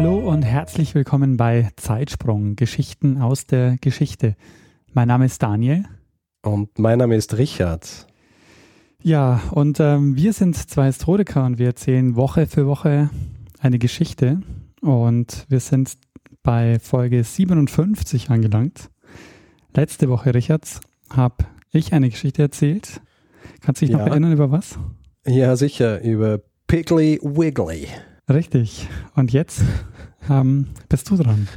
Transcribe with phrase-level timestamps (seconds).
[0.00, 4.36] Hallo und herzlich willkommen bei Zeitsprung, Geschichten aus der Geschichte.
[4.92, 5.86] Mein Name ist Daniel.
[6.44, 8.06] Und mein Name ist Richard.
[9.02, 13.10] Ja, und ähm, wir sind zwei Historiker und wir erzählen Woche für Woche
[13.58, 14.40] eine Geschichte.
[14.82, 15.94] Und wir sind
[16.44, 18.90] bei Folge 57 angelangt.
[19.74, 20.78] Letzte Woche, Richard,
[21.10, 23.00] habe ich eine Geschichte erzählt.
[23.62, 23.98] Kannst du dich ja.
[23.98, 24.78] noch erinnern über was?
[25.26, 27.88] Ja, sicher, über Piggly Wiggly.
[28.28, 28.88] Richtig.
[29.14, 29.62] Und jetzt
[30.28, 31.48] ähm, bist du dran.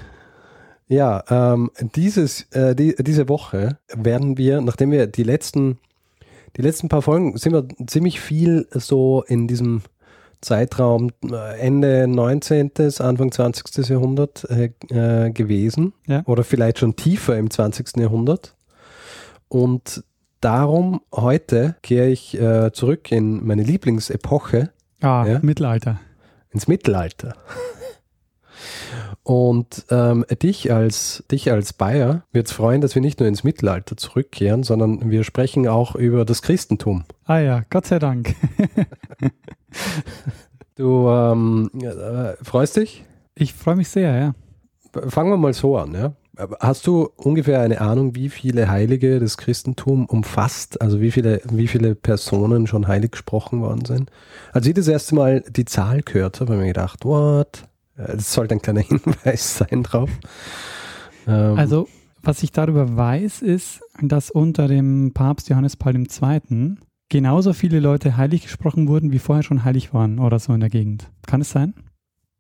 [0.88, 5.80] Ja, ähm, dieses, äh, die, diese Woche werden wir, nachdem wir die letzten,
[6.58, 9.81] die letzten paar Folgen sind wir ziemlich viel so in diesem
[10.42, 13.88] Zeitraum äh, Ende 19., Anfang 20.
[13.89, 15.94] Jahrhundert äh, äh, gewesen.
[16.08, 16.23] Ja.
[16.25, 17.97] Oder vielleicht schon tiefer im 20.
[17.97, 18.55] Jahrhundert.
[19.47, 20.03] Und
[20.39, 24.72] darum heute kehre ich äh, zurück in meine Lieblingsepoche.
[25.02, 25.39] Ah, ja?
[25.42, 25.99] Mittelalter
[26.52, 27.35] ins Mittelalter.
[29.23, 33.43] Und ähm, dich als dich als Bayer wird es freuen, dass wir nicht nur ins
[33.43, 37.03] Mittelalter zurückkehren, sondern wir sprechen auch über das Christentum.
[37.25, 38.35] Ah ja, Gott sei Dank.
[40.75, 43.05] du ähm, äh, freust dich?
[43.36, 44.36] Ich freue mich sehr, ja.
[45.09, 46.13] Fangen wir mal so an, ja.
[46.61, 50.81] Hast du ungefähr eine Ahnung, wie viele Heilige das Christentum umfasst?
[50.81, 54.09] Also wie viele, wie viele Personen schon heilig gesprochen worden sind?
[54.53, 57.65] Als ich das erste Mal die Zahl gehört habe, habe ich mir gedacht, what?
[57.97, 60.09] Das sollte ein kleiner Hinweis sein drauf.
[61.27, 61.89] Ähm, also,
[62.23, 66.75] was ich darüber weiß, ist, dass unter dem Papst Johannes Paul II.
[67.09, 70.70] genauso viele Leute heilig gesprochen wurden, wie vorher schon heilig waren oder so in der
[70.70, 71.11] Gegend.
[71.27, 71.73] Kann es sein?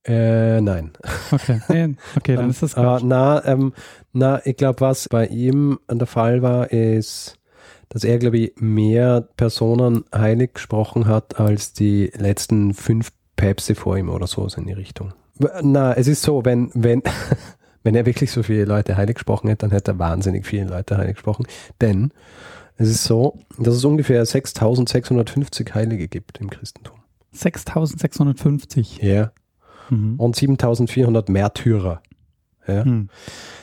[0.05, 0.91] Äh, nein.
[1.31, 3.03] Okay, okay dann ist das Quatsch.
[3.05, 3.73] na, ähm,
[4.13, 7.37] na, ich glaube, was bei ihm der Fall war, ist,
[7.89, 13.97] dass er, glaube ich, mehr Personen heilig gesprochen hat als die letzten fünf Päpste vor
[13.97, 15.13] ihm oder so in die Richtung.
[15.61, 17.03] Na, es ist so, wenn, wenn,
[17.83, 20.97] wenn er wirklich so viele Leute heilig gesprochen hätte, dann hätte er wahnsinnig viele Leute
[20.97, 21.45] heilig gesprochen.
[21.79, 22.11] Denn
[22.77, 26.97] es ist so, dass es ungefähr 6650 Heilige gibt im Christentum.
[27.33, 28.97] 6650?
[29.01, 29.31] Ja
[29.91, 30.15] mhm.
[30.17, 32.01] und 7400 Märtyrer.
[32.67, 32.85] Ja.
[32.85, 33.09] Mhm.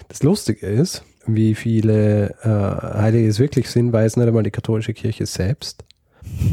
[0.09, 4.94] Das Lustige ist, wie viele äh, Heilige es wirklich sind, weiß nicht einmal die katholische
[4.94, 5.84] Kirche selbst,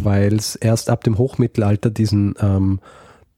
[0.04, 2.80] weil es erst ab dem Hochmittelalter diesen, ähm,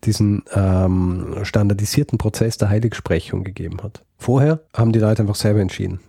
[0.03, 4.03] diesen ähm, standardisierten Prozess der Heiligsprechung gegeben hat.
[4.17, 5.99] Vorher haben die Leute einfach selber entschieden.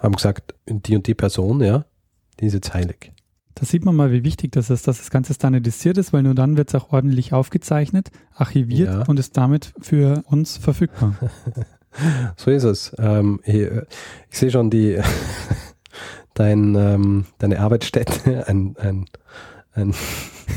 [0.00, 1.84] Haben gesagt, die und die Person, ja,
[2.40, 3.12] die ist jetzt heilig.
[3.58, 6.36] Da sieht man mal, wie wichtig das ist, dass das Ganze standardisiert ist, weil nur
[6.36, 9.02] dann wird es auch ordentlich aufgezeichnet, archiviert ja.
[9.06, 11.16] und ist damit für uns verfügbar.
[12.36, 12.94] so ist es.
[12.98, 13.68] Ähm, ich,
[14.30, 15.00] ich sehe schon die
[16.34, 19.06] dein, ähm, deine Arbeitsstätte, ein, ein,
[19.72, 19.92] ein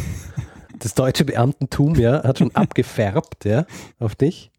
[0.80, 3.66] das deutsche Beamtentum, ja, hat schon abgefärbt, ja,
[3.98, 4.51] auf dich.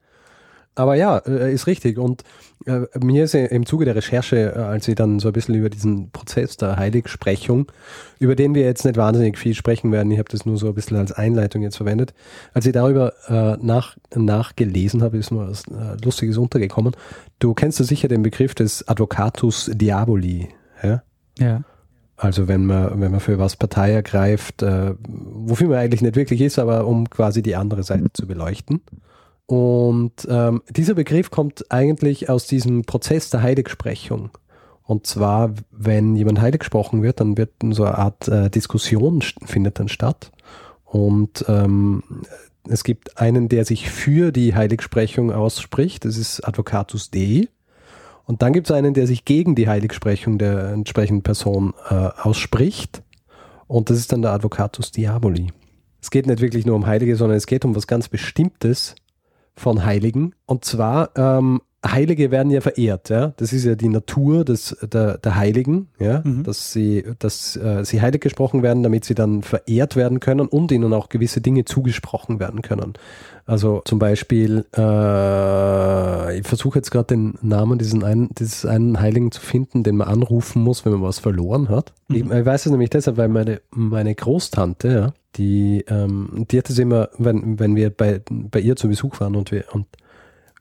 [0.75, 1.99] Aber ja, äh, ist richtig.
[1.99, 2.23] Und
[2.67, 5.69] äh, mir ist im Zuge der Recherche, äh, als ich dann so ein bisschen über
[5.69, 7.71] diesen Prozess der Heiligsprechung,
[8.19, 10.75] über den wir jetzt nicht wahnsinnig viel sprechen werden, ich habe das nur so ein
[10.75, 12.15] bisschen als Einleitung jetzt verwendet,
[12.55, 16.95] als ich darüber äh, nach, nachgelesen habe, ist mir was äh, Lustiges untergekommen.
[17.39, 20.49] Du kennst ja sicher den Begriff des Advocatus Diaboli.
[20.83, 21.03] Ja.
[21.39, 21.63] ja.
[22.17, 26.41] Also wenn man, wenn man für was Partei ergreift, äh, wofür man eigentlich nicht wirklich
[26.41, 28.81] ist, aber um quasi die andere Seite zu beleuchten.
[29.53, 34.31] Und ähm, dieser Begriff kommt eigentlich aus diesem Prozess der Heiligsprechung.
[34.83, 39.79] Und zwar, wenn jemand heilig gesprochen wird, dann wird so eine Art äh, Diskussion findet
[39.79, 40.33] dann statt.
[40.87, 42.03] Und ähm,
[42.67, 46.07] es gibt einen, der sich für die Heiligsprechung ausspricht.
[46.07, 47.47] Das ist Advocatus Dei.
[48.25, 53.03] Und dann gibt es einen, der sich gegen die Heiligsprechung der entsprechenden Person äh, ausspricht.
[53.67, 55.49] Und das ist dann der Advocatus Diaboli.
[56.01, 58.95] Es geht nicht wirklich nur um Heilige, sondern es geht um was ganz Bestimmtes,
[59.55, 60.35] von Heiligen.
[60.47, 63.33] Und zwar, ähm, Heilige werden ja verehrt, ja.
[63.37, 66.45] Das ist ja die Natur des, der, der Heiligen, ja, mhm.
[66.45, 70.71] dass sie, dass äh, sie heilig gesprochen werden, damit sie dann verehrt werden können und
[70.71, 72.95] ihnen auch gewisse Dinge zugesprochen werden können.
[73.47, 79.33] Also zum Beispiel, äh, ich versuche jetzt gerade den Namen diesen einen, dieses einen Heiligen
[79.33, 81.93] zu finden, den man anrufen muss, wenn man was verloren hat.
[82.07, 82.17] Mhm.
[82.17, 86.71] Ich, ich, weiß es nämlich deshalb, weil meine, meine Großtante, ja, die, ähm, die hat
[86.71, 89.87] es immer, wenn, wenn wir bei, bei ihr zu Besuch waren und wir, und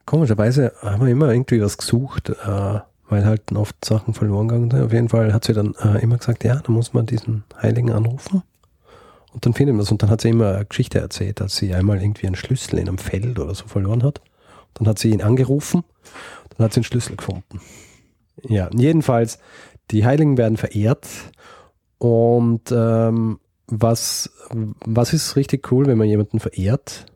[0.06, 4.82] Komischerweise haben wir immer irgendwie was gesucht, äh, weil halt oft Sachen verloren gegangen sind.
[4.82, 7.90] Auf jeden Fall hat sie dann äh, immer gesagt, ja, da muss man diesen Heiligen
[7.90, 8.42] anrufen.
[9.32, 9.90] Und dann findet man das.
[9.90, 12.88] Und dann hat sie immer eine Geschichte erzählt, dass sie einmal irgendwie einen Schlüssel in
[12.88, 14.20] einem Feld oder so verloren hat.
[14.74, 15.84] Dann hat sie ihn angerufen,
[16.50, 17.60] dann hat sie einen Schlüssel gefunden.
[18.42, 19.38] Ja, jedenfalls,
[19.90, 21.06] die Heiligen werden verehrt.
[21.98, 24.30] Und ähm, was,
[24.84, 27.06] was ist richtig cool, wenn man jemanden verehrt?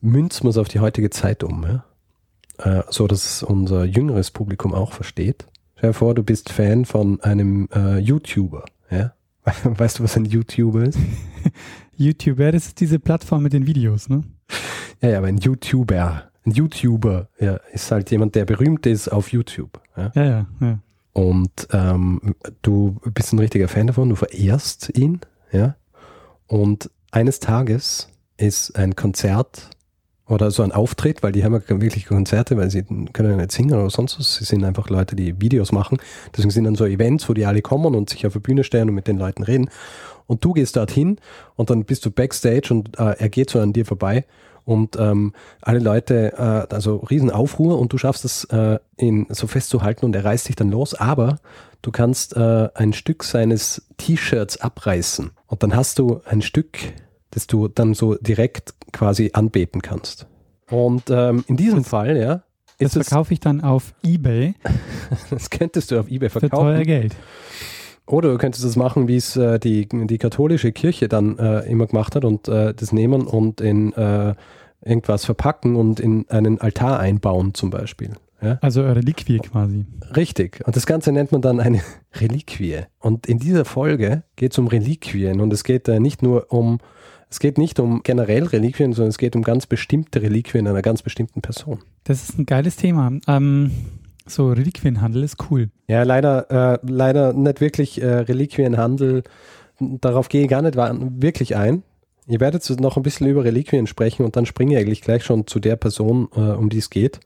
[0.00, 1.64] Münzt man es auf die heutige Zeit um.
[1.64, 1.84] Ja?
[2.58, 5.46] Äh, so dass unser jüngeres Publikum auch versteht.
[5.76, 8.64] Stell dir vor, du bist Fan von einem äh, YouTuber.
[8.90, 9.12] Ja?
[9.64, 10.98] Weißt du, was ein YouTuber ist?
[11.96, 14.24] YouTuber, das ist diese Plattform mit den Videos, ne?
[15.02, 19.32] Ja, ja, aber ein YouTuber, ein YouTuber ja, ist halt jemand, der berühmt ist auf
[19.32, 19.80] YouTube.
[19.96, 20.46] Ja, ja, ja.
[20.60, 20.78] ja.
[21.12, 25.20] Und ähm, du bist ein richtiger Fan davon, du verehrst ihn,
[25.52, 25.76] ja.
[26.46, 29.70] Und eines Tages ist ein Konzert
[30.28, 32.82] oder so ein Auftritt, weil die haben ja wirklich Konzerte, weil sie
[33.12, 34.34] können ja nicht singen oder sonst was.
[34.34, 35.98] Sie sind einfach Leute, die Videos machen.
[36.32, 38.88] Deswegen sind dann so Events, wo die alle kommen und sich auf der Bühne stellen
[38.88, 39.70] und mit den Leuten reden.
[40.26, 41.18] Und du gehst dorthin
[41.54, 44.24] und dann bist du backstage und äh, er geht so an dir vorbei
[44.66, 45.32] und ähm,
[45.62, 50.24] alle Leute, äh, also Riesenaufruhr und du schaffst es, äh, ihn so festzuhalten und er
[50.24, 51.38] reißt dich dann los, aber
[51.82, 56.78] du kannst äh, ein Stück seines T-Shirts abreißen und dann hast du ein Stück
[57.36, 60.26] das du dann so direkt quasi anbeten kannst.
[60.70, 62.42] Und ähm, in diesem das, Fall, ja.
[62.78, 64.54] Das verkaufe ich dann auf Ebay.
[65.30, 66.68] das könntest du auf Ebay verkaufen.
[66.68, 67.14] Für teuer Geld.
[68.06, 71.86] Oder du könntest das machen, wie es äh, die, die katholische Kirche dann äh, immer
[71.86, 74.34] gemacht hat und äh, das nehmen und in äh,
[74.82, 78.12] irgendwas verpacken und in einen Altar einbauen zum Beispiel.
[78.40, 78.56] Ja?
[78.62, 79.84] Also Reliquie quasi.
[80.16, 80.62] Richtig.
[80.66, 81.82] Und das Ganze nennt man dann eine
[82.14, 82.80] Reliquie.
[82.98, 86.78] Und in dieser Folge geht es um Reliquien und es geht äh, nicht nur um
[87.30, 91.02] es geht nicht um generell Reliquien, sondern es geht um ganz bestimmte Reliquien einer ganz
[91.02, 91.80] bestimmten Person.
[92.04, 93.12] Das ist ein geiles Thema.
[93.26, 93.72] Ähm,
[94.26, 95.70] so, Reliquienhandel ist cool.
[95.88, 99.24] Ja, leider, äh, leider nicht wirklich äh, Reliquienhandel.
[99.78, 101.82] Darauf gehe ich gar nicht wirklich ein.
[102.28, 105.46] Ihr werdet noch ein bisschen über Reliquien sprechen und dann springe ich eigentlich gleich schon
[105.46, 107.20] zu der Person, äh, um die es geht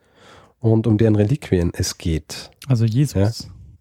[0.61, 2.51] und um deren Reliquien es geht.
[2.67, 3.15] Also Jesus.
[3.15, 3.31] Ja?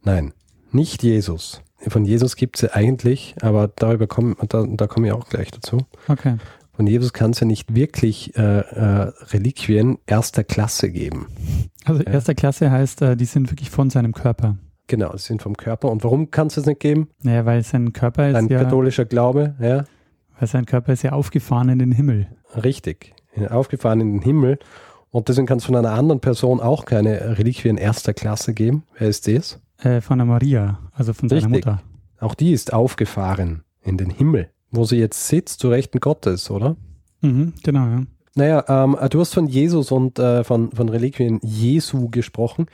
[0.04, 0.33] Nein,
[0.71, 5.13] nicht Jesus von Jesus gibt es ja eigentlich, aber darüber kommen, da, da komme ich
[5.13, 5.85] auch gleich dazu.
[6.07, 6.35] Okay.
[6.73, 11.27] Von Jesus kann es ja nicht wirklich äh, äh, Reliquien erster Klasse geben.
[11.85, 14.57] Also erster Klasse heißt, äh, die sind wirklich von seinem Körper.
[14.87, 15.91] Genau, die sind vom Körper.
[15.91, 17.09] Und warum kann es das nicht geben?
[17.21, 19.83] Naja, weil sein Körper ist Ein ja, katholischer Glaube, ja.
[20.39, 22.27] Weil sein Körper ist ja aufgefahren in den Himmel.
[22.63, 23.13] Richtig,
[23.49, 24.57] aufgefahren in den Himmel.
[25.11, 28.83] Und deswegen kann es von einer anderen Person auch keine Reliquien erster Klasse geben.
[28.97, 29.59] Wer ist das?
[29.81, 31.65] Äh, von der Maria, also von seiner Richtig.
[31.65, 31.81] Mutter.
[32.19, 36.75] Auch die ist aufgefahren in den Himmel, wo sie jetzt sitzt, zu Rechten Gottes, oder?
[37.21, 38.03] Mhm, genau, ja.
[38.35, 42.67] Naja, ähm, du hast von Jesus und äh, von, von Reliquien Jesu gesprochen.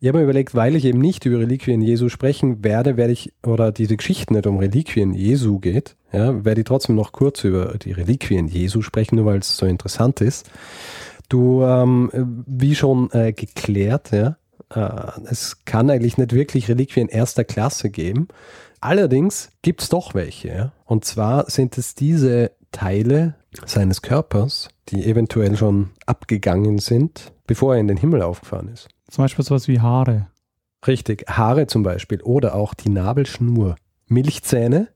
[0.00, 3.32] Ich habe mir überlegt, weil ich eben nicht über Reliquien Jesu sprechen werde, werde ich,
[3.44, 7.76] oder diese Geschichte nicht um Reliquien Jesu geht, ja, werde ich trotzdem noch kurz über
[7.78, 10.50] die Reliquien Jesu sprechen, nur weil es so interessant ist.
[11.28, 12.10] Du, ähm,
[12.46, 14.36] wie schon äh, geklärt, ja,
[14.74, 18.28] äh, es kann eigentlich nicht wirklich Reliquien erster Klasse geben.
[18.80, 20.48] Allerdings gibt es doch welche.
[20.48, 20.72] Ja?
[20.84, 23.34] Und zwar sind es diese Teile
[23.66, 28.88] seines Körpers, die eventuell schon abgegangen sind, bevor er in den Himmel aufgefahren ist.
[29.08, 30.28] Zum Beispiel sowas wie Haare.
[30.86, 33.76] Richtig, Haare zum Beispiel oder auch die Nabelschnur.
[34.06, 34.88] Milchzähne,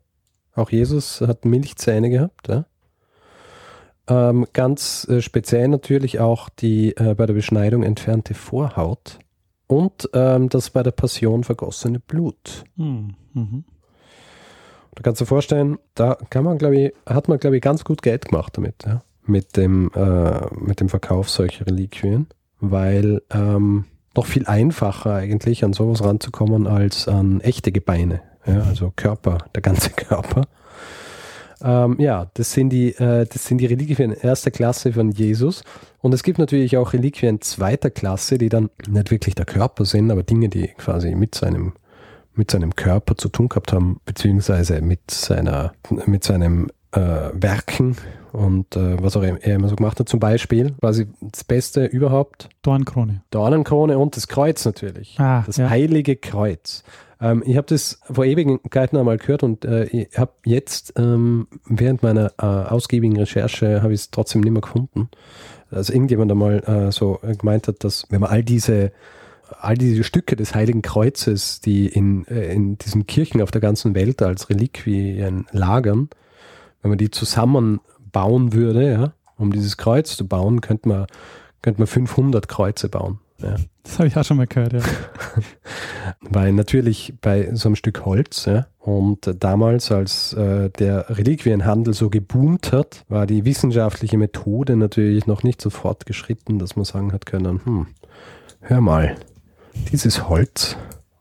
[0.54, 2.49] auch Jesus hat Milchzähne gehabt.
[2.49, 2.64] Ja?
[4.09, 9.19] Ähm, ganz äh, speziell natürlich auch die äh, bei der Beschneidung entfernte Vorhaut
[9.66, 12.64] und ähm, das bei der Passion vergossene Blut.
[12.76, 13.64] Hm, mhm.
[14.94, 17.85] Da kannst du dir vorstellen, da kann man, glaube ich, hat man, glaube ich, ganz
[17.85, 19.02] gut Geld gemacht damit, ja?
[19.26, 22.28] mit, dem, äh, mit dem Verkauf solcher Reliquien,
[22.61, 28.61] weil ähm, noch viel einfacher eigentlich an sowas ranzukommen als an echte Gebeine, ja?
[28.61, 30.42] also Körper, der ganze Körper.
[31.63, 35.63] Ähm, ja, das sind, die, äh, das sind die Reliquien erster Klasse von Jesus.
[36.01, 40.11] Und es gibt natürlich auch Reliquien zweiter Klasse, die dann nicht wirklich der Körper sind,
[40.11, 41.73] aber Dinge, die quasi mit seinem,
[42.35, 45.73] mit seinem Körper zu tun gehabt haben, beziehungsweise mit seiner,
[46.07, 47.97] mit seinem äh, Werken
[48.33, 50.09] und äh, was auch er immer so gemacht hat.
[50.09, 52.49] Zum Beispiel quasi das Beste überhaupt.
[52.63, 53.23] Dornenkrone.
[53.31, 55.19] Dornenkrone und das Kreuz natürlich.
[55.19, 55.69] Ah, das ja.
[55.69, 56.85] heilige Kreuz.
[57.21, 62.02] Ähm, ich habe das vor Ewigkeiten einmal gehört und äh, ich habe jetzt ähm, während
[62.02, 65.09] meiner äh, ausgiebigen Recherche habe ich es trotzdem nicht mehr gefunden.
[65.71, 68.92] Also irgendjemand einmal äh, so gemeint hat, dass wenn man all diese
[69.61, 73.94] all diese Stücke des Heiligen Kreuzes, die in, äh, in diesen Kirchen auf der ganzen
[73.94, 76.09] Welt als Reliquien lagern,
[76.83, 81.06] wenn man die zusammenbauen würde, ja, um dieses Kreuz zu bauen, könnte man
[81.64, 83.21] könnte man 500 Kreuze bauen.
[83.38, 83.56] Ja.
[83.85, 84.80] Das habe ich auch schon mal gehört, ja.
[86.21, 92.11] Weil natürlich bei so einem Stück Holz, ja, und damals, als äh, der Reliquienhandel so
[92.11, 97.27] geboomt hat, war die wissenschaftliche Methode natürlich noch nicht so fortgeschritten, dass man sagen hat
[97.27, 97.87] können, hm,
[98.61, 99.17] hör mal,
[99.91, 100.77] dieses Holz,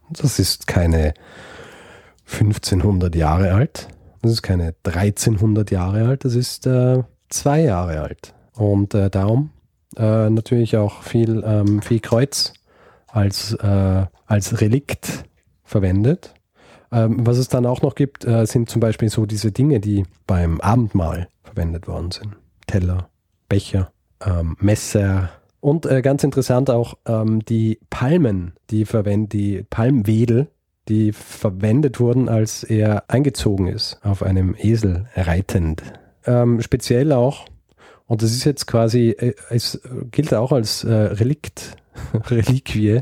[0.09, 1.13] das ist keine
[2.25, 3.87] 1500 Jahre alt,
[4.21, 8.33] das ist keine 1300 Jahre alt, das ist äh, zwei Jahre alt.
[8.53, 9.51] Und äh, darum
[9.97, 12.53] äh, natürlich auch viel, ähm, viel Kreuz
[13.13, 15.25] als, äh, als Relikt
[15.63, 16.33] verwendet.
[16.91, 20.05] Ähm, was es dann auch noch gibt, äh, sind zum Beispiel so diese Dinge, die
[20.27, 22.35] beim Abendmahl verwendet worden sind.
[22.67, 23.09] Teller,
[23.49, 23.91] Becher,
[24.25, 25.29] ähm, Messer
[25.59, 30.49] und äh, ganz interessant auch ähm, die Palmen, die verwenden, die Palmwedel,
[30.89, 35.81] die verwendet wurden, als er eingezogen ist, auf einem Esel reitend.
[36.25, 37.45] Ähm, speziell auch,
[38.07, 41.77] und das ist jetzt quasi, äh, es gilt auch als äh, Relikt,
[42.29, 43.01] Reliquie,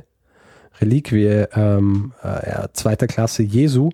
[0.80, 3.90] Reliquie ähm, äh, zweiter Klasse Jesu,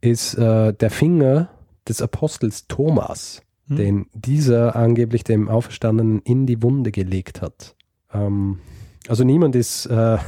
[0.00, 1.48] ist äh, der Finger
[1.88, 3.76] des Apostels Thomas, hm.
[3.76, 7.74] den dieser angeblich dem Auferstandenen in die Wunde gelegt hat.
[8.12, 8.60] Ähm,
[9.08, 10.18] also niemand ist, äh,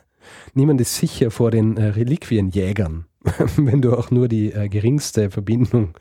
[0.54, 3.06] niemand ist sicher vor den äh, Reliquienjägern,
[3.56, 5.94] wenn du auch nur die äh, geringste Verbindung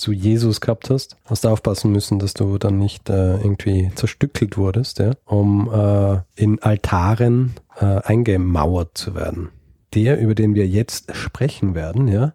[0.00, 4.56] zu Jesus gehabt hast, hast du aufpassen müssen, dass du dann nicht äh, irgendwie zerstückelt
[4.56, 9.50] wurdest, ja, um äh, in Altaren äh, eingemauert zu werden.
[9.94, 12.34] Der, über den wir jetzt sprechen werden, ja,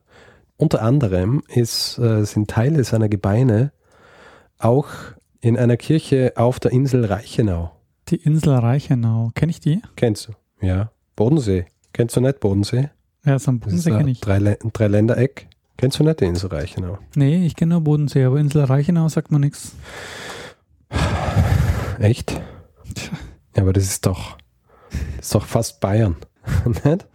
[0.57, 3.71] unter anderem ist, äh, sind Teile seiner Gebeine
[4.57, 4.87] auch
[5.41, 7.71] in einer Kirche auf der Insel Reichenau.
[8.09, 9.81] Die Insel Reichenau, kenne ich die?
[9.95, 10.65] Kennst du?
[10.65, 10.91] Ja.
[11.15, 11.65] Bodensee.
[11.93, 12.89] Kennst du nicht Bodensee?
[13.25, 14.21] Ja, so ein Bodensee kenne ich.
[14.21, 15.47] Drei, Dreiländereck.
[15.77, 16.99] Kennst du nicht die Insel Reichenau?
[17.15, 19.75] Nee, ich kenne nur Bodensee, aber Insel Reichenau sagt man nichts.
[21.99, 22.31] Echt?
[23.55, 24.37] Ja, aber das ist doch,
[25.17, 26.15] das ist doch fast Bayern,
[26.65, 27.07] nicht?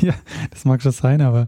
[0.00, 0.14] Ja,
[0.50, 1.46] das mag schon sein, aber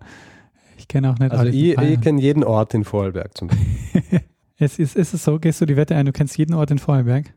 [0.77, 4.21] ich kenne auch nicht Also ich, ich kenne jeden Ort in Vorarlberg zum Beispiel.
[4.59, 6.79] es ist, ist es so, gehst du die Wette ein, du kennst jeden Ort in
[6.79, 7.33] Vorarlberg?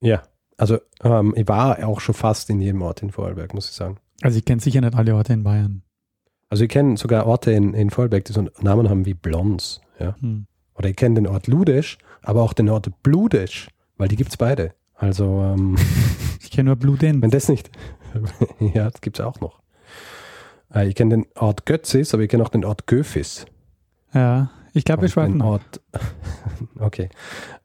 [0.00, 0.22] Ja,
[0.56, 3.98] also ähm, ich war auch schon fast in jedem Ort in Vorarlberg, muss ich sagen.
[4.22, 5.82] Also ich kenne sicher nicht alle Orte in Bayern.
[6.54, 9.80] Also ich kenne sogar Orte in, in Vorarlberg, die so einen Namen haben wie Blons.
[9.98, 10.14] Ja?
[10.20, 10.46] Hm.
[10.76, 14.36] Oder ich kenne den Ort Ludesch, aber auch den Ort Bludesch, weil die gibt es
[14.36, 14.72] beide.
[14.94, 15.76] Also ähm,
[16.40, 17.20] ich kenne nur Bluden.
[17.22, 17.72] Wenn das nicht,
[18.60, 19.62] ja, das gibt es auch noch.
[20.72, 23.46] Äh, ich kenne den Ort Götzis, aber ich kenne auch den Ort Göfis.
[24.12, 25.46] Ja, ich glaube, wir schweifen noch.
[25.46, 25.80] Ort,
[26.78, 27.08] okay.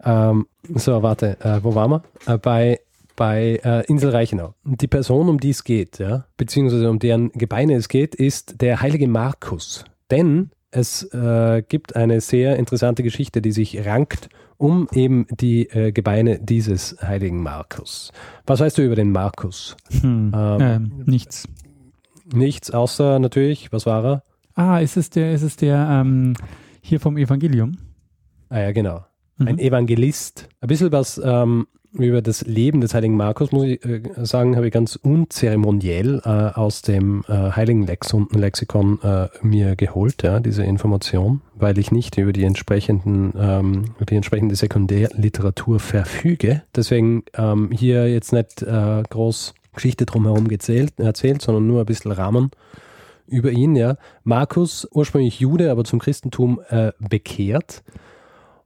[0.03, 2.03] Ähm, so, warte, äh, wo waren wir?
[2.25, 2.79] Äh, bei
[3.19, 4.55] bei äh, Insel Reichenau.
[4.63, 8.81] Die Person, um die es geht, ja, beziehungsweise um deren Gebeine es geht, ist der
[8.81, 9.83] heilige Markus.
[10.09, 15.91] Denn es äh, gibt eine sehr interessante Geschichte, die sich rankt um eben die äh,
[15.91, 18.13] Gebeine dieses heiligen Markus.
[18.45, 19.75] Was weißt du über den Markus?
[20.01, 21.47] Hm, ähm, ähm, nichts.
[22.33, 24.23] Nichts, außer natürlich, was war er?
[24.55, 26.35] Ah, ist es der, ist es der ähm,
[26.81, 27.77] hier vom Evangelium?
[28.47, 29.05] Ah ja, genau.
[29.39, 29.59] Ein mhm.
[29.59, 30.47] Evangelist.
[30.61, 34.67] Ein bisschen was ähm, über das Leben des heiligen Markus, muss ich äh, sagen, habe
[34.67, 40.63] ich ganz unzeremoniell äh, aus dem äh, heiligen Lexon, Lexikon äh, mir geholt, ja, diese
[40.63, 46.63] Information, weil ich nicht über die entsprechenden, ähm, die entsprechende Sekundärliteratur verfüge.
[46.75, 52.11] Deswegen ähm, hier jetzt nicht äh, groß Geschichte drumherum gezählt, erzählt, sondern nur ein bisschen
[52.11, 52.51] Rahmen
[53.25, 53.95] über ihn, ja.
[54.23, 57.83] Markus, ursprünglich Jude, aber zum Christentum äh, bekehrt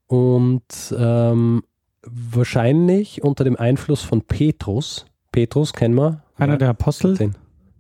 [0.08, 0.64] und
[0.98, 1.64] ähm,
[2.06, 5.06] wahrscheinlich unter dem Einfluss von Petrus.
[5.32, 6.24] Petrus kennen wir.
[6.38, 7.32] Einer der Apostel.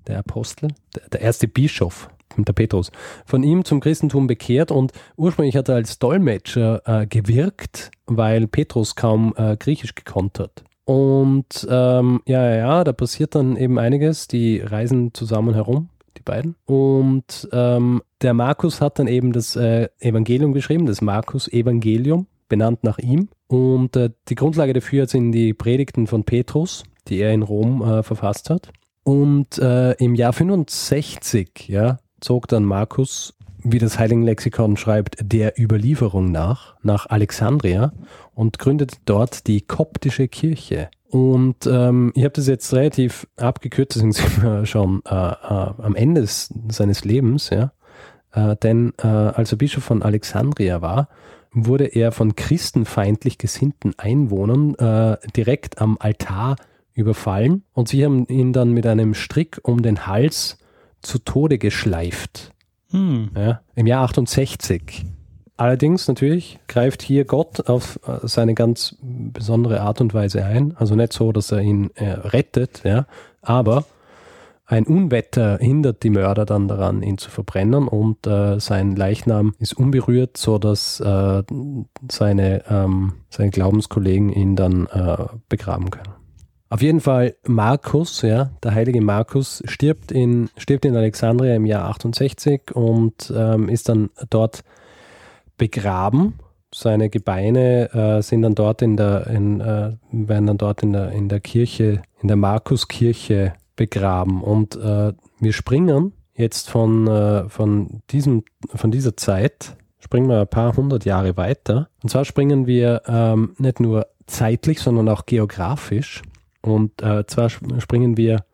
[0.07, 2.91] Der Apostel, der, der, erste Bischof, der Petrus.
[3.25, 8.95] Von ihm zum Christentum bekehrt und ursprünglich hat er als Dolmetscher äh, gewirkt, weil Petrus
[8.95, 10.63] kaum äh, Griechisch gekonnt hat.
[10.85, 14.27] Und ähm, ja, ja, ja, da passiert dann eben einiges.
[14.27, 16.55] Die reisen zusammen herum, die beiden.
[16.65, 22.99] Und ähm, der Markus hat dann eben das äh, Evangelium geschrieben, das Markus-Evangelium, benannt nach
[22.99, 23.29] ihm.
[23.53, 28.01] Und äh, die Grundlage dafür sind die Predigten von Petrus, die er in Rom äh,
[28.01, 28.69] verfasst hat.
[29.03, 36.31] Und äh, im Jahr 65 ja, zog dann Markus, wie das Heiligenlexikon schreibt, der Überlieferung
[36.31, 37.93] nach, nach Alexandria
[38.33, 40.89] und gründete dort die koptische Kirche.
[41.11, 45.33] Und ähm, ich habe das jetzt relativ abgekürzt, sind wir schon äh, äh,
[45.77, 47.71] am Ende seines Lebens, ja.
[48.31, 51.07] Äh, denn als er Bischof von Alexandria war,
[51.53, 56.55] wurde er von christenfeindlich gesinnten Einwohnern äh, direkt am Altar
[56.93, 60.57] überfallen und sie haben ihn dann mit einem Strick um den Hals
[61.01, 62.51] zu Tode geschleift.
[62.89, 63.31] Hm.
[63.35, 65.05] Ja, Im Jahr 68.
[65.55, 70.75] Allerdings natürlich greift hier Gott auf äh, seine ganz besondere Art und Weise ein.
[70.77, 73.05] Also nicht so, dass er ihn äh, rettet, ja,
[73.41, 73.85] aber
[74.73, 79.73] ein Unwetter hindert die Mörder dann daran, ihn zu verbrennen und äh, sein Leichnam ist
[79.77, 81.43] unberührt, sodass äh,
[82.09, 86.15] seine, ähm, seine Glaubenskollegen ihn dann äh, begraben können.
[86.69, 91.87] Auf jeden Fall Markus, ja, der heilige Markus, stirbt in, stirbt in Alexandria im Jahr
[91.89, 94.63] 68 und ähm, ist dann dort
[95.55, 96.33] begraben.
[96.73, 101.11] Seine Gebeine äh, sind dann dort in der, in, äh, werden dann dort in der,
[101.11, 104.41] in der Kirche, in der Markuskirche begraben.
[104.41, 110.47] Und äh, wir springen jetzt von, äh, von, diesem, von dieser Zeit, springen wir ein
[110.47, 111.89] paar hundert Jahre weiter.
[112.01, 116.21] Und zwar springen wir ähm, nicht nur zeitlich, sondern auch geografisch.
[116.61, 118.45] Und äh, zwar springen wir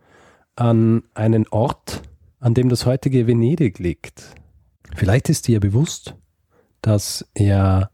[0.55, 2.01] an einen Ort,
[2.39, 4.35] an dem das heutige Venedig liegt.
[4.95, 6.15] Vielleicht ist dir bewusst,
[6.81, 7.91] dass er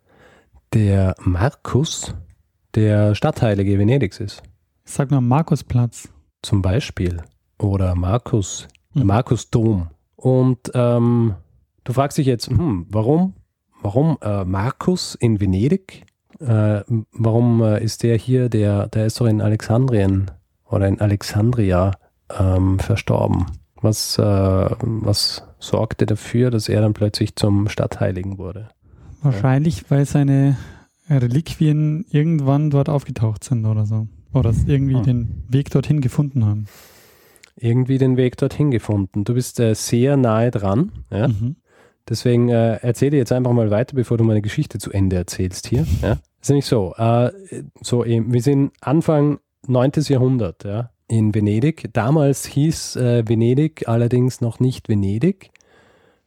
[0.74, 2.14] der Markus
[2.76, 4.44] der Stadtheilige Venedigs ist.
[4.84, 6.10] Sag mal Markusplatz.
[6.46, 7.24] Zum Beispiel.
[7.58, 9.08] Oder Markus, Mhm.
[9.08, 9.88] Markusdom.
[10.16, 11.34] Und ähm,
[11.84, 13.34] du fragst dich jetzt, hm, warum?
[13.82, 16.06] Warum äh, Markus in Venedig?
[16.40, 20.32] Äh, warum äh, ist der hier, der, der ist doch in Alexandrien
[20.70, 21.92] oder in Alexandria
[22.40, 23.46] ähm, verstorben?
[23.82, 28.70] Was, äh, was sorgte dafür, dass er dann plötzlich zum Stadtheiligen wurde?
[29.22, 30.58] Wahrscheinlich, weil seine
[31.10, 34.08] Reliquien irgendwann dort aufgetaucht sind oder so.
[34.36, 35.02] Oder irgendwie Ah.
[35.02, 36.68] den Weg dorthin gefunden haben.
[37.58, 39.24] Irgendwie den Weg dorthin gefunden.
[39.24, 40.92] Du bist äh, sehr nahe dran.
[41.10, 41.30] Ja?
[41.30, 41.56] Mhm.
[42.08, 45.88] Deswegen äh, erzähle jetzt einfach mal weiter, bevor du meine Geschichte zu Ende erzählst hier.
[46.02, 46.18] Ja?
[46.42, 47.32] Ist nämlich so, äh,
[47.82, 49.92] so eben, wir sind Anfang 9.
[50.10, 51.90] Jahrhundert ja, in Venedig.
[51.94, 55.50] Damals hieß äh, Venedig allerdings noch nicht Venedig,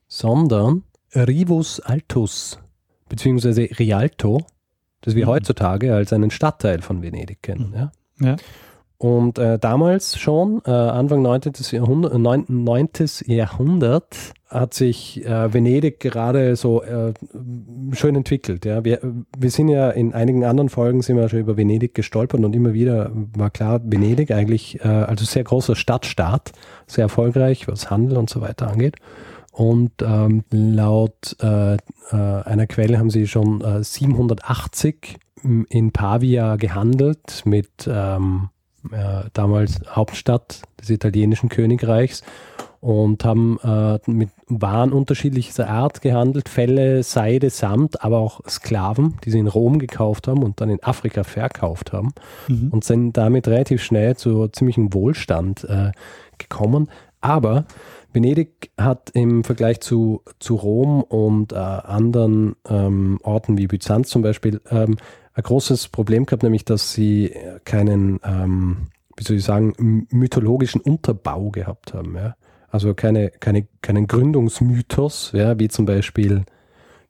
[0.08, 0.82] sondern
[1.14, 2.58] Rivus Altus,
[3.08, 4.44] beziehungsweise Rialto,
[5.02, 5.30] das wir Mhm.
[5.30, 7.70] heutzutage als einen Stadtteil von Venedig kennen.
[7.70, 7.74] Mhm.
[7.74, 7.92] Ja?
[8.20, 8.36] Ja.
[9.00, 11.52] Und äh, damals schon, äh, Anfang 19.
[11.70, 12.44] Jahrhundert, äh, 9.
[12.48, 12.88] 9.
[13.26, 14.16] Jahrhundert,
[14.48, 17.12] hat sich äh, Venedig gerade so äh,
[17.92, 18.64] schön entwickelt.
[18.64, 18.84] Ja.
[18.84, 18.98] Wir,
[19.36, 22.72] wir sind ja in einigen anderen Folgen sind wir schon über Venedig gestolpert und immer
[22.72, 26.52] wieder war klar, Venedig eigentlich, äh, also sehr großer Stadtstaat,
[26.86, 28.96] sehr erfolgreich, was Handel und so weiter angeht.
[29.58, 31.78] Und ähm, laut äh, äh,
[32.12, 35.16] einer Quelle haben sie schon äh, 780
[35.68, 38.50] in Pavia gehandelt mit ähm,
[38.92, 42.22] äh, damals Hauptstadt des italienischen Königreichs
[42.80, 49.32] und haben äh, mit Waren unterschiedlicher Art gehandelt, Felle, Seide, Samt, aber auch Sklaven, die
[49.32, 52.12] sie in Rom gekauft haben und dann in Afrika verkauft haben
[52.46, 52.68] Mhm.
[52.70, 55.90] und sind damit relativ schnell zu ziemlichem Wohlstand äh,
[56.38, 56.88] gekommen.
[57.20, 57.64] Aber
[58.12, 64.22] Venedig hat im Vergleich zu, zu Rom und äh, anderen ähm, Orten wie Byzanz zum
[64.22, 64.96] Beispiel ähm,
[65.34, 71.50] ein großes Problem gehabt, nämlich dass sie keinen, ähm, wie soll ich sagen, mythologischen Unterbau
[71.50, 72.16] gehabt haben.
[72.16, 72.36] Ja?
[72.70, 75.58] Also keine, keine, keinen Gründungsmythos, ja?
[75.58, 76.44] wie zum Beispiel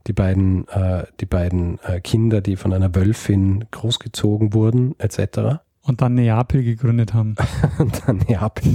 [0.07, 5.61] die beiden, äh, die beiden äh, Kinder, die von einer Wölfin großgezogen wurden, etc.
[5.89, 7.35] Und dann Neapel gegründet haben.
[7.79, 8.71] Und dann Neapel,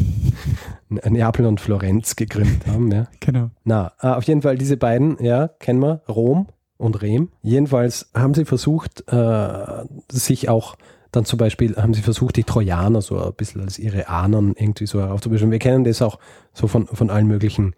[0.89, 2.91] Neapel und Florenz gegründet haben.
[2.91, 3.07] Ja.
[3.19, 3.51] Genau.
[3.63, 6.47] Na, äh, auf jeden Fall diese beiden, ja, kennen wir, Rom
[6.77, 7.29] und Rem.
[7.41, 10.75] Jedenfalls haben sie versucht, äh, sich auch
[11.11, 14.87] dann zum Beispiel, haben sie versucht, die Trojaner so ein bisschen als ihre Ahnen irgendwie
[14.87, 15.51] so heraufzubeschreiben.
[15.51, 16.17] Wir kennen das auch
[16.51, 17.75] so von, von allen möglichen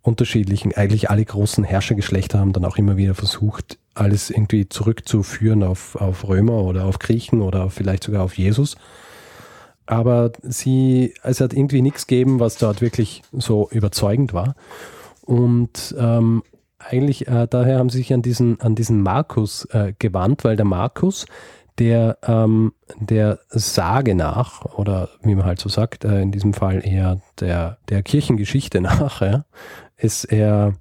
[0.00, 5.96] unterschiedlichen, eigentlich alle großen Herrschergeschlechter haben dann auch immer wieder versucht, alles irgendwie zurückzuführen auf,
[5.96, 8.76] auf Römer oder auf Griechen oder vielleicht sogar auf Jesus.
[9.86, 14.54] Aber sie, es hat irgendwie nichts gegeben, was dort wirklich so überzeugend war.
[15.22, 16.42] Und ähm,
[16.78, 20.64] eigentlich äh, daher haben sie sich an diesen, an diesen Markus äh, gewandt, weil der
[20.64, 21.26] Markus,
[21.78, 26.86] der ähm, der Sage nach, oder wie man halt so sagt, äh, in diesem Fall
[26.86, 29.44] eher der, der Kirchengeschichte nach, ja,
[29.96, 30.74] ist er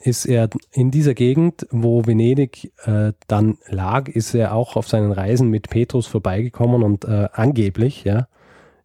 [0.00, 5.12] ist er in dieser Gegend, wo Venedig äh, dann lag, ist er auch auf seinen
[5.12, 8.28] Reisen mit Petrus vorbeigekommen und äh, angeblich, ja,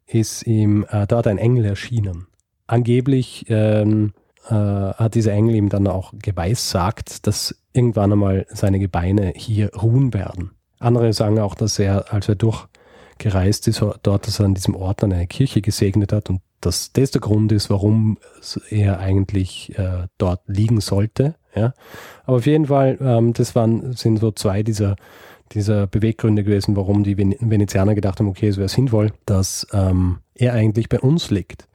[0.07, 2.27] ist ihm äh, dort ein Engel erschienen.
[2.67, 4.13] Angeblich ähm,
[4.47, 10.13] äh, hat dieser Engel ihm dann auch geweissagt, dass irgendwann einmal seine Gebeine hier ruhen
[10.13, 10.51] werden.
[10.79, 15.03] Andere sagen auch, dass er, als er durchgereist ist, dort, dass er an diesem Ort
[15.03, 18.17] eine Kirche gesegnet hat und dass das der Grund ist, warum
[18.69, 21.35] er eigentlich äh, dort liegen sollte.
[21.55, 21.73] Ja.
[22.25, 24.95] Aber auf jeden Fall, ähm, das waren, sind so zwei dieser,
[25.51, 30.19] dieser Beweggründe gewesen, warum die Ven Venezianer gedacht haben, okay, es wäre sinnvoll, dass ähm,
[30.35, 31.67] er eigentlich bei uns liegt.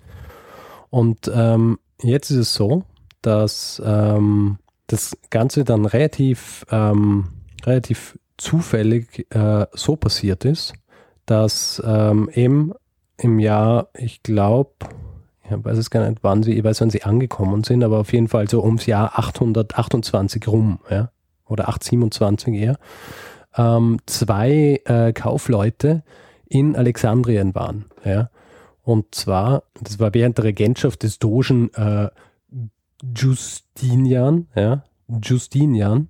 [0.90, 2.84] Und ähm, jetzt ist es so,
[3.20, 7.28] dass ähm, das Ganze dann relativ, ähm,
[7.64, 10.72] relativ zufällig äh, so passiert ist,
[11.26, 12.72] dass ähm, eben
[13.20, 14.72] im Jahr, ich glaube,
[15.44, 18.12] ich weiß es gar nicht, wann sie, ich weiß, wann sie angekommen sind, aber auf
[18.12, 21.10] jeden Fall so ums Jahr 828 rum, ja,
[21.46, 22.78] oder 827 eher,
[23.56, 26.02] ähm, zwei äh, Kaufleute
[26.46, 28.30] in Alexandrien waren, ja.
[28.82, 32.08] Und zwar, das war während der Regentschaft des Dogen äh,
[33.14, 34.82] Justinian, ja,
[35.22, 36.08] Justinian.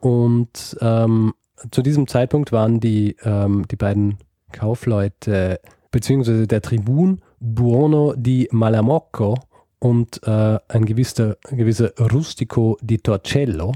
[0.00, 1.34] Und ähm,
[1.72, 4.18] zu diesem Zeitpunkt waren die, ähm, die beiden
[4.52, 9.36] Kaufleute, beziehungsweise der Tribun Buono di Malamocco
[9.78, 13.72] und äh, ein gewisser, gewisser Rustico di Torcello,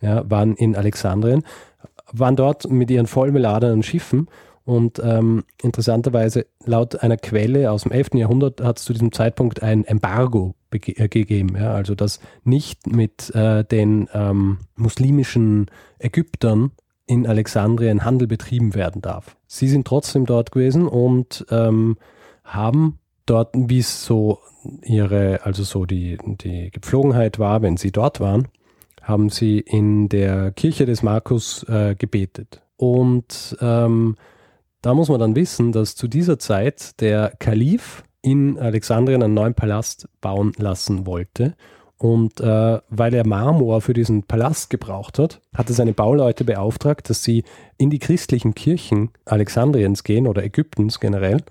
[0.00, 1.44] ja, waren in Alexandrien,
[2.12, 4.28] waren dort mit ihren vollbeladenen Schiffen
[4.64, 8.10] und ähm, interessanterweise, laut einer Quelle aus dem 11.
[8.14, 11.56] Jahrhundert hat es zu diesem Zeitpunkt ein Embargo äh, gegeben.
[11.56, 11.72] Ja?
[11.72, 15.66] Also, dass nicht mit äh, den ähm, muslimischen
[15.98, 16.72] Ägyptern
[17.10, 19.36] in Alexandrien Handel betrieben werden darf.
[19.48, 21.96] Sie sind trotzdem dort gewesen und ähm,
[22.44, 24.38] haben dort, wie es so
[24.82, 28.46] ihre, also so die, die Gepflogenheit war, wenn sie dort waren,
[29.02, 32.62] haben sie in der Kirche des Markus äh, gebetet.
[32.76, 34.14] Und ähm,
[34.80, 39.54] da muss man dann wissen, dass zu dieser Zeit der Kalif in Alexandrien einen neuen
[39.54, 41.56] Palast bauen lassen wollte.
[42.00, 47.10] Und äh, weil er Marmor für diesen Palast gebraucht hat, hat er seine Bauleute beauftragt,
[47.10, 47.44] dass sie
[47.76, 51.42] in die christlichen Kirchen Alexandriens gehen oder Ägyptens generell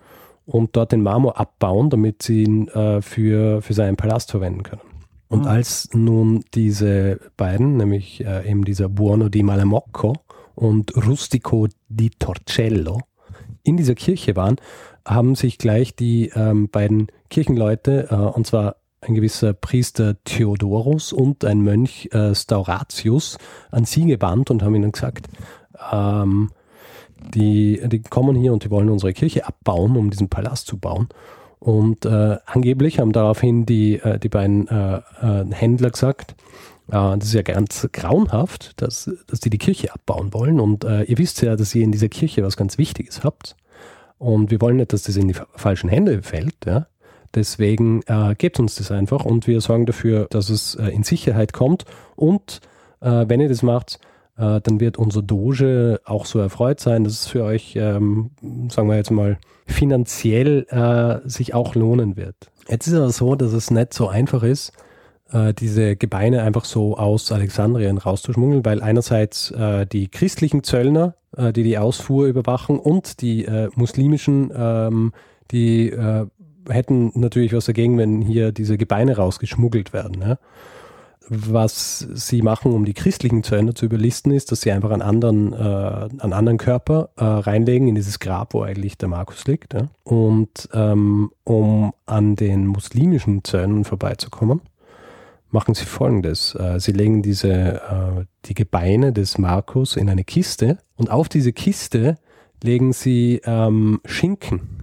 [0.47, 4.81] und dort den Marmor abbauen, damit sie ihn äh, für, für seinen Palast verwenden können.
[5.27, 5.47] Und mhm.
[5.47, 10.15] als nun diese beiden, nämlich äh, eben dieser Buono di Malamocco
[10.55, 13.01] und Rustico di Torcello,
[13.61, 14.55] in dieser Kirche waren,
[15.05, 21.45] haben sich gleich die ähm, beiden Kirchenleute, äh, und zwar ein gewisser Priester Theodorus und
[21.45, 23.37] ein Mönch äh, Stauratius,
[23.71, 25.27] an sie gewandt und haben ihnen gesagt,
[25.91, 26.51] ähm,
[27.33, 31.09] die, die kommen hier und die wollen unsere Kirche abbauen, um diesen Palast zu bauen.
[31.59, 36.35] Und äh, angeblich haben daraufhin die, äh, die beiden äh, äh, Händler gesagt,
[36.87, 40.59] das ist ja ganz grauenhaft, dass, dass die die Kirche abbauen wollen.
[40.59, 43.55] Und äh, ihr wisst ja, dass ihr in dieser Kirche was ganz Wichtiges habt.
[44.17, 46.65] Und wir wollen nicht, dass das in die falschen Hände fällt.
[46.65, 46.87] Ja?
[47.35, 51.53] Deswegen äh, gebt uns das einfach und wir sorgen dafür, dass es äh, in Sicherheit
[51.53, 51.85] kommt.
[52.15, 52.61] Und
[53.01, 53.99] äh, wenn ihr das macht,
[54.37, 58.31] äh, dann wird unser Doge auch so erfreut sein, dass es für euch, ähm,
[58.69, 59.37] sagen wir jetzt mal,
[59.67, 62.35] finanziell äh, sich auch lohnen wird.
[62.67, 64.71] Jetzt ist aber so, dass es nicht so einfach ist,
[65.31, 69.53] äh, diese Gebeine einfach so aus Alexandrien rauszuschmuggeln, weil einerseits
[69.91, 75.13] die christlichen Zöllner, die die Ausfuhr überwachen und die muslimischen, ähm,
[75.51, 76.25] die äh,
[76.69, 80.21] hätten natürlich was dagegen, wenn hier diese Gebeine rausgeschmuggelt werden.
[80.21, 80.37] Ja?
[81.27, 85.53] Was sie machen, um die christlichen Zöllner zu überlisten, ist, dass sie einfach einen anderen,
[85.53, 89.73] äh, einen anderen Körper äh, reinlegen in dieses Grab, wo eigentlich der Markus liegt.
[89.73, 89.89] Ja?
[90.03, 94.61] Und ähm, um an den muslimischen Zöllnern vorbeizukommen,
[95.51, 96.55] machen sie folgendes.
[96.55, 101.53] Äh, sie legen diese, äh, die Gebeine des Markus in eine Kiste und auf diese
[101.53, 102.15] Kiste
[102.63, 104.78] legen sie ähm, Schinken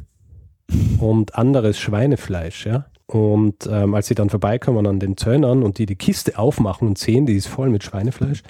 [0.98, 2.86] und anderes Schweinefleisch, ja.
[3.06, 6.98] Und ähm, als sie dann vorbeikommen an den Zöllnern und die die Kiste aufmachen und
[6.98, 8.42] sehen, die ist voll mit Schweinefleisch,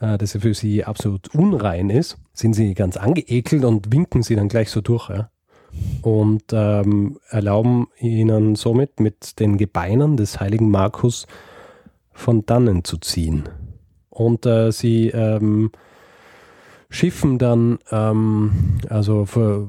[0.00, 4.48] äh, das für sie absolut unrein ist, sind sie ganz angeekelt und winken sie dann
[4.48, 5.08] gleich so durch.
[5.08, 5.30] Ja?
[6.02, 11.26] Und ähm, erlauben ihnen somit mit den Gebeinen des heiligen Markus
[12.12, 13.48] von dannen zu ziehen.
[14.10, 15.70] Und äh, sie ähm,
[16.92, 19.66] schiffen dann, ähm, also ver,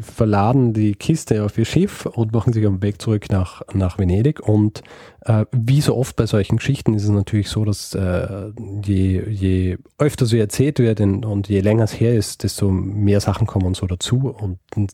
[0.00, 4.40] verladen die Kiste auf ihr Schiff und machen sich am Weg zurück nach, nach Venedig.
[4.40, 4.82] Und
[5.26, 9.78] äh, wie so oft bei solchen Geschichten ist es natürlich so, dass äh, je, je
[9.98, 13.86] öfter so erzählt wird und je länger es her ist, desto mehr Sachen kommen so
[13.86, 14.92] dazu und, und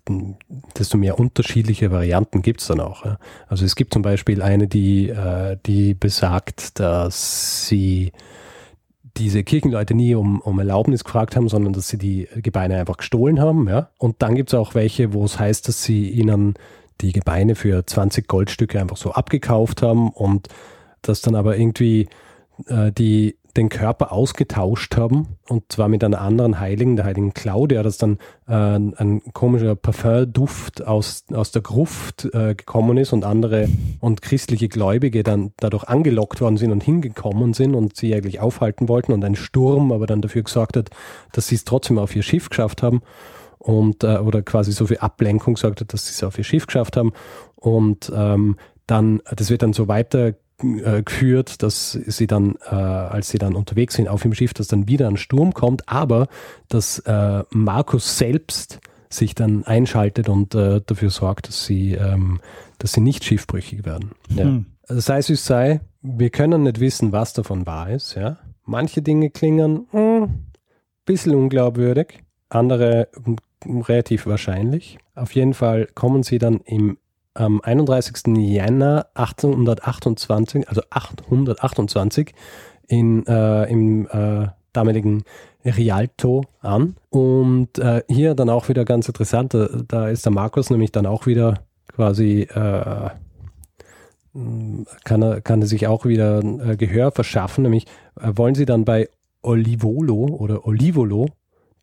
[0.77, 3.05] desto mehr unterschiedliche Varianten gibt es dann auch.
[3.05, 3.19] Ja.
[3.47, 8.11] Also es gibt zum Beispiel eine, die, äh, die besagt, dass sie
[9.16, 13.40] diese Kirchenleute nie um, um Erlaubnis gefragt haben, sondern dass sie die Gebeine einfach gestohlen
[13.40, 13.68] haben.
[13.68, 13.90] Ja?
[13.99, 16.55] Und dann gibt es auch welche, wo es heißt, dass sie ihnen
[17.01, 20.49] die Gebeine für 20 Goldstücke einfach so abgekauft haben und
[21.03, 22.09] dass dann aber irgendwie
[22.66, 27.83] äh, die den Körper ausgetauscht haben und zwar mit einer anderen Heiligen, der Heiligen Claudia,
[27.83, 33.69] dass dann äh, ein komischer Parfumduft aus, aus der Gruft äh, gekommen ist und andere
[34.01, 38.89] und christliche Gläubige dann dadurch angelockt worden sind und hingekommen sind und sie eigentlich aufhalten
[38.89, 40.91] wollten und ein Sturm aber dann dafür gesorgt hat,
[41.33, 43.03] dass sie es trotzdem auf ihr Schiff geschafft haben
[43.59, 46.67] und äh, oder quasi so viel Ablenkung gesorgt hat, dass sie es auf ihr Schiff
[46.67, 47.13] geschafft haben
[47.57, 53.31] und ähm, dann, das wird dann so weiter äh, geführt, dass sie dann, äh, als
[53.31, 56.29] sie dann unterwegs sind auf dem Schiff, dass dann wieder ein Sturm kommt, aber
[56.68, 62.40] dass äh, Markus selbst sich dann einschaltet und äh, dafür sorgt, dass sie, ähm,
[62.79, 64.12] dass sie nicht schiffbrüchig werden.
[64.29, 64.44] Ja.
[64.44, 64.66] Hm.
[64.87, 68.14] Also sei es wie es sei, wir können nicht wissen, was davon wahr ist.
[68.14, 68.38] Ja?
[68.64, 70.29] Manche Dinge klingen ein hm,
[71.05, 73.37] bisschen unglaubwürdig, andere hm,
[73.83, 74.99] relativ wahrscheinlich.
[75.14, 76.99] Auf jeden Fall kommen sie dann im
[77.35, 78.37] am 31.
[78.37, 82.35] Jänner 1828, also 828
[82.88, 85.25] in, äh, im äh, damaligen
[85.64, 86.97] Rialto an.
[87.11, 91.07] Und äh, hier dann auch wieder ganz interessant, da, da, ist der Markus nämlich dann
[91.07, 93.11] auch wieder quasi, äh,
[95.05, 97.87] kann, er, kann er sich auch wieder äh, Gehör verschaffen, nämlich
[98.21, 99.09] äh, wollen sie dann bei
[99.43, 101.27] Olivolo oder Olivolo,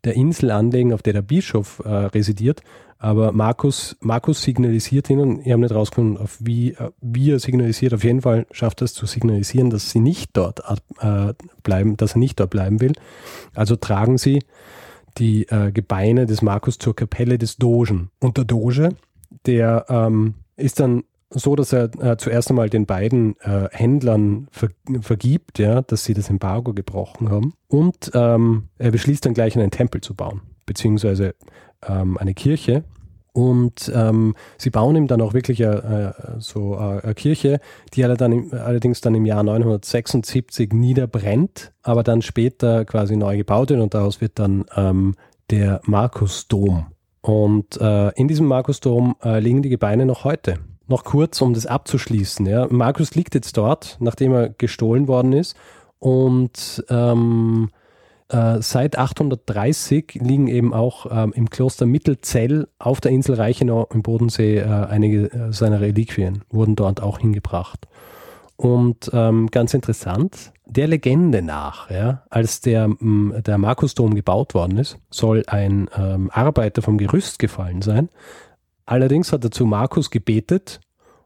[0.07, 2.61] der Insel anlegen, auf der der Bischof äh, residiert.
[2.99, 7.93] Aber Markus, Markus signalisiert ihnen, ich habe nicht rausgefunden, auf wie, wie er signalisiert.
[7.93, 10.63] Auf jeden Fall schafft er es zu signalisieren, dass sie nicht dort
[10.99, 12.93] äh, bleiben, dass er nicht dort bleiben will.
[13.53, 14.41] Also tragen sie
[15.19, 18.09] die äh, Gebeine des Markus zur Kapelle des Dogen.
[18.19, 18.95] Und der Doge,
[19.45, 24.69] der ähm, ist dann so, dass er äh, zuerst einmal den beiden äh, Händlern ver
[25.01, 27.53] vergibt, ja, dass sie das Embargo gebrochen haben.
[27.67, 31.35] Und ähm, er beschließt dann gleich einen Tempel zu bauen, beziehungsweise
[31.85, 32.83] ähm, eine Kirche.
[33.33, 37.59] Und ähm, sie bauen ihm dann auch wirklich äh, so äh, eine Kirche,
[37.93, 43.69] die er dann allerdings dann im Jahr 976 niederbrennt, aber dann später quasi neu gebaut
[43.69, 45.13] wird und daraus wird dann ähm,
[45.51, 46.87] der Markusdom.
[47.21, 50.57] Und äh, in diesem Markusdom äh, liegen die Gebeine noch heute.
[50.87, 52.45] Noch kurz, um das abzuschließen.
[52.45, 52.67] Ja.
[52.69, 55.55] Markus liegt jetzt dort, nachdem er gestohlen worden ist.
[55.99, 57.69] Und ähm,
[58.29, 64.01] äh, seit 830 liegen eben auch ähm, im Kloster Mittelzell auf der Insel Reichenau im
[64.01, 67.87] Bodensee äh, einige äh, seiner Reliquien, wurden dort auch hingebracht.
[68.57, 74.97] Und ähm, ganz interessant, der Legende nach, ja, als der, der Markusdom gebaut worden ist,
[75.09, 78.09] soll ein ähm, Arbeiter vom Gerüst gefallen sein.
[78.87, 80.79] Allerdings hat er zu Markus gebetet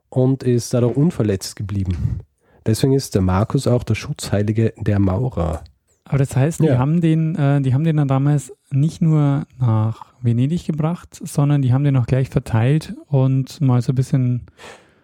[0.10, 2.20] und ist dadurch unverletzt geblieben.
[2.66, 5.64] Deswegen ist der Markus auch der Schutzheilige der Maurer.
[6.04, 6.80] Aber das heißt, die, ja.
[6.80, 11.72] haben den, äh, die haben den dann damals nicht nur nach Venedig gebracht, sondern die
[11.72, 14.48] haben den auch gleich verteilt und mal so ein bisschen.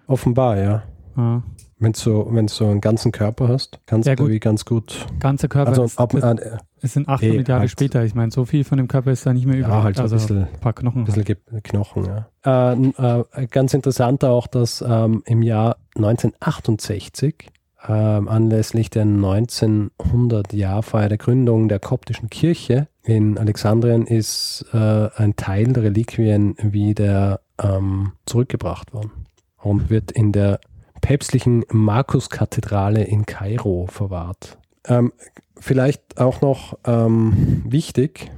[0.07, 0.83] Offenbar, ja.
[1.17, 1.43] Ja.
[1.79, 5.05] Wenn du so, wenn so einen ganzen Körper hast, kannst ja, du wie ganz gut.
[5.19, 5.69] Ganzer Körper.
[5.69, 8.03] Also, ist, ab, äh, es sind 800 ey, Jahre halt, später.
[8.03, 9.71] Ich meine, so viel von dem Körper ist da nicht mehr übrig.
[9.71, 11.01] Ja, halt so also ein bisschen, ein paar Knochen.
[11.01, 11.63] Ein bisschen halt.
[11.63, 12.27] Knochen, ja.
[12.73, 17.49] Äh, äh, ganz interessant auch, dass ähm, im Jahr 1968
[17.87, 25.73] ähm, anlässlich der 1900-Jahrfeier der Gründung der koptischen Kirche in Alexandrien ist äh, ein Teil
[25.73, 29.11] der Reliquien wieder ähm, zurückgebracht worden
[29.57, 30.59] und wird in der
[31.01, 34.57] päpstlichen Markuskathedrale in Kairo verwahrt.
[34.85, 35.13] Ähm,
[35.59, 38.31] vielleicht auch noch ähm, wichtig,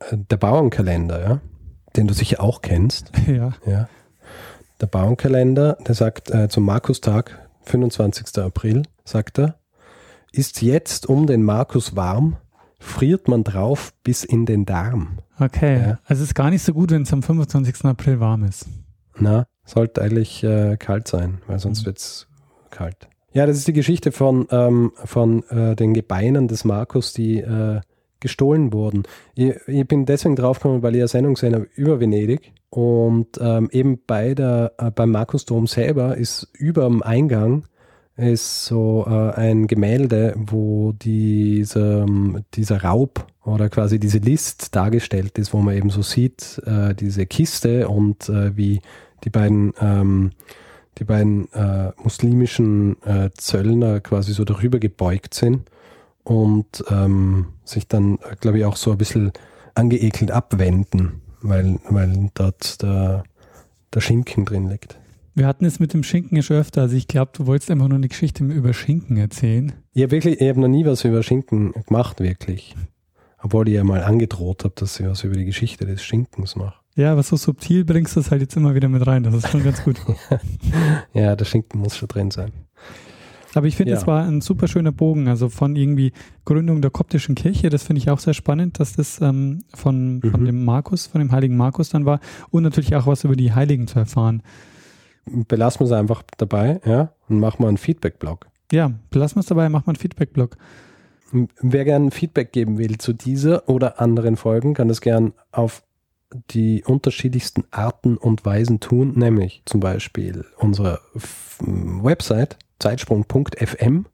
[0.00, 1.40] äh, der Bauernkalender, ja,
[1.96, 3.12] den du sicher auch kennst.
[3.26, 3.52] Ja.
[3.66, 3.88] ja.
[4.80, 8.42] Der Bauernkalender, der sagt äh, zum Markustag 25.
[8.42, 9.56] April, sagt er,
[10.32, 12.38] ist jetzt um den Markus warm,
[12.78, 15.18] friert man drauf bis in den Darm.
[15.38, 15.98] Okay, ja.
[16.04, 17.84] also es ist gar nicht so gut, wenn es am 25.
[17.84, 18.66] April warm ist.
[19.18, 21.86] Na, sollte eigentlich äh, kalt sein, weil sonst mhm.
[21.86, 22.26] wird es
[22.70, 23.08] kalt.
[23.32, 27.80] Ja, das ist die Geschichte von, ähm, von äh, den Gebeinen des Markus, die äh,
[28.18, 29.04] gestohlen wurden.
[29.34, 33.68] Ich, ich, bin deswegen draufgekommen, weil ich eine Sendung gesehen habe über Venedig und ähm,
[33.72, 37.64] eben bei der, äh, beim Markusdom selber ist über dem Eingang
[38.16, 42.04] ist so äh, ein Gemälde, wo diese,
[42.54, 47.26] dieser Raub oder quasi diese List dargestellt ist, wo man eben so sieht, äh, diese
[47.26, 48.80] Kiste und äh, wie
[49.24, 50.30] die beiden, ähm,
[50.98, 55.70] die beiden äh, muslimischen äh, Zöllner quasi so darüber gebeugt sind
[56.24, 59.32] und ähm, sich dann, glaube ich, auch so ein bisschen
[59.74, 63.24] angeekelt abwenden weil, weil dort der,
[63.92, 64.98] der Schinken drin liegt.
[65.34, 66.82] Wir hatten es mit dem Schinken ja schon öfter.
[66.82, 69.72] Also ich glaube, du wolltest einfach nur eine Geschichte über Schinken erzählen.
[69.94, 72.74] Ich habe wirklich, ich habe noch nie was über Schinken gemacht, wirklich.
[73.42, 76.79] Obwohl ich ja mal angedroht habe, dass ich was über die Geschichte des Schinkens mache.
[76.96, 79.22] Ja, aber so subtil bringst du es halt jetzt immer wieder mit rein.
[79.22, 80.00] Das ist schon ganz gut.
[81.14, 82.52] ja, der Schinken muss schon drin sein.
[83.54, 84.06] Aber ich finde, es ja.
[84.06, 86.12] war ein super schöner Bogen, also von irgendwie
[86.44, 90.30] Gründung der koptischen Kirche, das finde ich auch sehr spannend, dass das ähm, von, mhm.
[90.30, 93.52] von dem Markus, von dem heiligen Markus dann war und natürlich auch was über die
[93.52, 94.42] Heiligen zu erfahren.
[95.26, 98.46] Belassen wir es einfach dabei, ja, und machen wir einen Feedback-Blog.
[98.72, 100.56] Ja, belassen wir es dabei, machen wir einen Feedback-Blog.
[101.60, 105.82] Wer gerne Feedback geben will zu dieser oder anderen Folgen, kann das gern auf
[106.50, 111.00] die unterschiedlichsten Arten und Weisen tun, nämlich zum Beispiel unsere
[111.60, 114.06] Website zeitsprung.fm,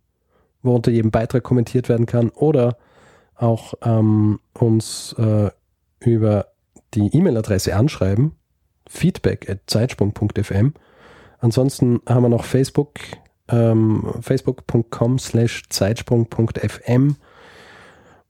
[0.62, 2.76] wo unter jedem Beitrag kommentiert werden kann oder
[3.34, 5.50] auch ähm, uns äh,
[6.00, 6.46] über
[6.94, 8.32] die E-Mail-Adresse anschreiben,
[8.88, 10.72] feedback at zeitsprung.fm.
[11.38, 12.94] Ansonsten haben wir noch Facebook,
[13.48, 17.16] ähm, facebook.com slash zeitsprung.fm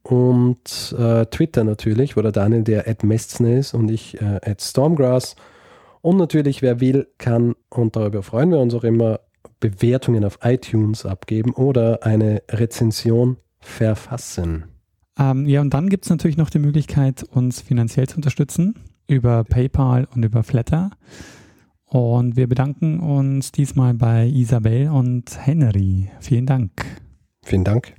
[0.06, 5.34] und äh, Twitter natürlich, wo der Daniel der Mestzner ist und ich äh, Stormgrass.
[6.00, 9.18] Und natürlich, wer will, kann, und darüber freuen wir uns auch immer,
[9.58, 14.66] Bewertungen auf iTunes abgeben oder eine Rezension verfassen.
[15.18, 19.42] Ähm, ja, und dann gibt es natürlich noch die Möglichkeit, uns finanziell zu unterstützen über
[19.42, 20.90] PayPal und über Flatter.
[21.84, 26.10] Und wir bedanken uns diesmal bei Isabel und Henry.
[26.20, 26.84] Vielen Dank.
[27.42, 27.94] Vielen Dank.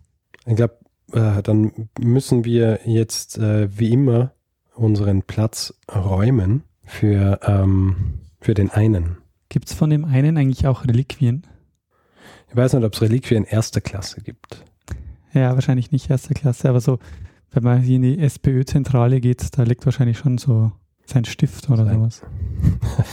[0.46, 0.78] Ich glaube,
[1.13, 4.34] äh, dann müssen wir jetzt äh, wie immer
[4.74, 9.17] unseren Platz räumen für, ähm, für den einen.
[9.50, 11.43] Gibt es von dem einen eigentlich auch Reliquien?
[12.50, 14.63] Ich weiß nicht, ob es Reliquien erster Klasse gibt.
[15.34, 17.00] Ja, wahrscheinlich nicht erster Klasse, aber so,
[17.52, 20.72] wenn man hier in die SPÖ-Zentrale geht, da liegt wahrscheinlich schon so
[21.06, 22.22] sein Stift oder sein, sowas.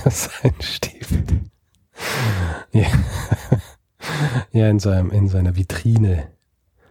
[0.43, 1.15] sein Stift.
[2.73, 2.87] ja.
[4.53, 6.29] ja, in, seinem, in seiner Vitrine.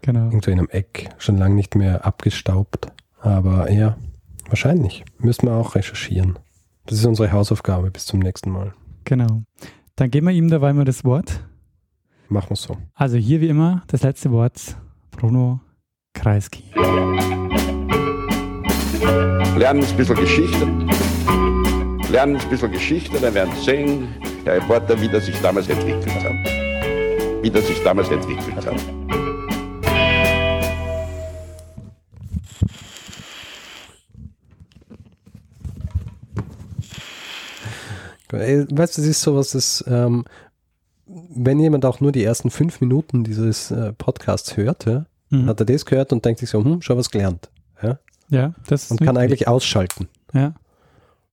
[0.04, 0.26] Genau.
[0.26, 1.10] Irgendwo in einem Eck.
[1.18, 2.92] Schon lange nicht mehr abgestaubt.
[3.22, 3.96] Aber ja,
[4.50, 5.04] wahrscheinlich.
[5.18, 6.38] Müssen wir auch recherchieren.
[6.86, 7.89] Das ist unsere Hausaufgabe.
[7.89, 8.74] Bis zum nächsten Mal.
[9.06, 9.44] Genau.
[9.96, 11.48] Dann geben wir ihm dabei mal das Wort.
[12.28, 12.78] Machen wir so.
[12.94, 14.76] Also hier wie immer das letzte Wort.
[15.12, 15.62] Bruno
[16.13, 16.63] Kreisky.
[19.56, 20.66] Lernen ein bisschen Geschichte.
[22.10, 24.08] Lernen ein bisschen Geschichte, dann werden Sie sehen,
[24.46, 27.44] der Reporter, wie das sich damals entwickelt hat.
[27.44, 29.23] Wie das sich damals entwickelt hat.
[38.39, 40.26] Weißt du, das ist sowas, das, ähm,
[41.06, 45.48] wenn jemand auch nur die ersten fünf Minuten dieses äh, Podcasts hörte, mhm.
[45.48, 47.50] hat er das gehört und denkt sich so, hm, schon was gelernt.
[47.82, 50.10] Ja, ja das Und kann eigentlich ausschalten.
[50.34, 50.54] Ja.